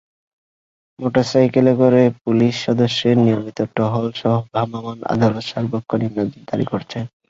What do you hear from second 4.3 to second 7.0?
ভ্রাম্যমাণ আদালত সার্বক্ষণিক নজরদারি করছে।